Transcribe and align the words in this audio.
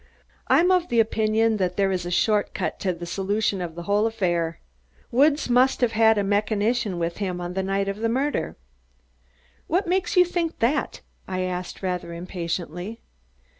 "I'm 0.47 0.71
of 0.71 0.87
the 0.87 0.99
opinion 0.99 1.57
that 1.57 1.77
there 1.77 1.91
is 1.91 2.07
a 2.07 2.09
short 2.09 2.55
cut 2.55 2.79
to 2.79 2.91
the 2.91 3.05
solution 3.05 3.61
of 3.61 3.75
the 3.75 3.83
whole 3.83 4.07
affair. 4.07 4.59
Woods 5.11 5.47
must 5.47 5.79
have 5.81 5.91
had 5.91 6.17
a 6.17 6.23
mechanician 6.23 6.97
with 6.97 7.17
him 7.17 7.39
on 7.39 7.53
the 7.53 7.61
night 7.61 7.87
of 7.87 7.97
the 7.97 8.09
murder." 8.09 8.55
"What 9.67 9.85
makes 9.85 10.17
you 10.17 10.25
think 10.25 10.57
that?" 10.57 11.01
I 11.27 11.41
asked 11.41 11.83
rather 11.83 12.13
impatiently. 12.15 12.99